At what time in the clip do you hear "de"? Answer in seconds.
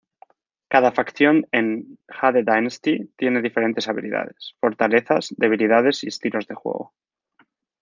6.47-6.55